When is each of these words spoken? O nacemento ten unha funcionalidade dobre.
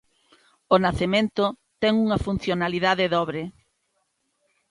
O 0.73 0.75
nacemento 0.85 1.45
ten 1.81 1.93
unha 2.05 2.21
funcionalidade 2.25 3.11
dobre. 3.15 3.41